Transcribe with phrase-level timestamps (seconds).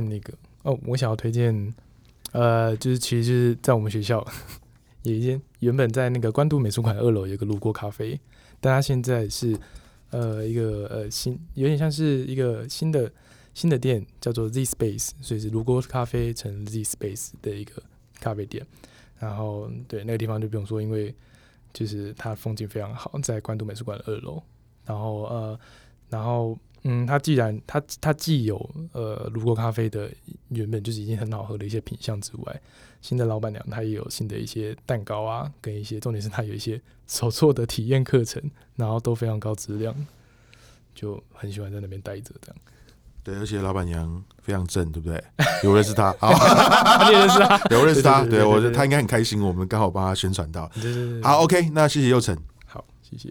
[0.00, 0.32] 那个
[0.62, 1.74] 哦，我想要推荐，
[2.32, 4.26] 呃，就是其实就是在我们学校
[5.02, 8.18] 有一间原本在那个关渡美术馆二楼有个路过咖啡，
[8.60, 9.56] 但它现在是
[10.10, 13.10] 呃一个呃新有点像是一个新的
[13.58, 17.82] 新的店，叫做 Z Space，所以是卢沟咖啡乘 Z Space 的一个
[18.20, 18.64] 咖啡店。
[19.18, 21.12] 然后对那个地方就不用说，因为
[21.72, 24.40] 就是它风景非常好，在关渡美术馆的二楼。
[24.86, 25.60] 然后呃，
[26.08, 26.56] 然后。
[26.84, 28.56] 嗯，它既然它它既有
[28.92, 30.08] 呃卢沟咖啡的
[30.50, 32.60] 原本就是已经很好喝的一些品相之外，
[33.02, 38.40] 新的老板娘她也有新的一些蛋糕啊，跟一些重点是她有一些手作的体验课程，
[38.76, 39.92] 然后都非常高质量，
[40.94, 42.56] 就很喜欢在那边待着这样。
[43.28, 45.22] 对，而且老板娘非常正，对不对？
[45.62, 46.32] 有认识她，好，
[47.04, 50.70] 你认识她， 有认识她，对我觉得她应该很开心，我们刚好帮她宣传到。
[50.74, 52.34] 对对对，好，OK，那谢谢佑成，
[52.66, 53.30] 好，谢谢。